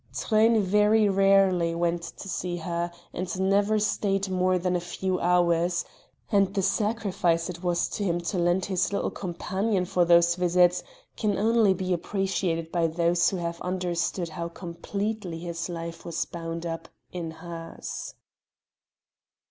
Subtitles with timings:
[0.11, 5.85] Truyn very rarely went to see her, and never stayed more than a few hours;
[6.31, 10.81] and the sacrifice it was to him to lend his little companion for those visits
[11.15, 16.65] can only be appreciated by those who have understood how completely his life was bound
[16.65, 18.15] up in hers.